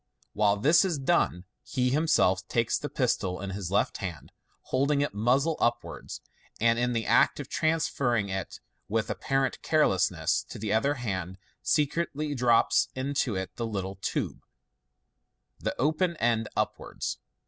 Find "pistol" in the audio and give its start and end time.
2.89-3.39